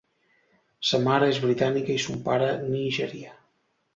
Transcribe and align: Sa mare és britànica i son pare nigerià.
Sa 0.91 0.99
mare 1.07 1.27
és 1.33 1.41
britànica 1.43 1.93
i 1.97 1.99
son 2.05 2.17
pare 2.31 2.49
nigerià. 2.71 3.37